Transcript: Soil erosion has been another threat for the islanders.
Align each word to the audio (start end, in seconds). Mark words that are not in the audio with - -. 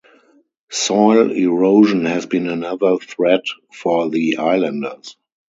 Soil 0.71 1.29
erosion 1.31 2.05
has 2.05 2.25
been 2.25 2.47
another 2.47 2.97
threat 2.97 3.45
for 3.71 4.09
the 4.09 4.37
islanders. 4.37 5.15